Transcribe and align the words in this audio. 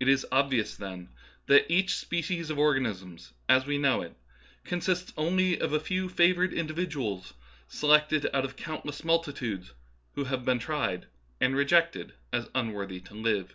It 0.00 0.08
is 0.08 0.24
obvious, 0.32 0.76
then, 0.76 1.10
that 1.44 1.70
each 1.70 1.96
species 1.96 2.48
of 2.48 2.58
organisms, 2.58 3.34
as 3.50 3.66
we 3.66 3.76
know 3.76 4.00
it, 4.00 4.14
consists 4.64 5.12
only 5.14 5.60
of 5.60 5.74
a 5.74 5.78
few 5.78 6.08
favoured 6.08 6.54
individuals 6.54 7.34
selected 7.68 8.26
out 8.32 8.46
of 8.46 8.56
countless 8.56 9.04
multitudes 9.04 9.72
who 10.14 10.24
have 10.24 10.46
been 10.46 10.58
tried 10.58 11.04
and 11.38 11.54
re 11.54 11.66
jected 11.66 12.12
as 12.32 12.48
unworthy 12.54 13.00
to 13.00 13.12
live. 13.14 13.54